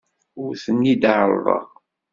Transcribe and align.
Ur 0.43 0.51
ten-id-ɛerrḍeɣ. 0.63 1.67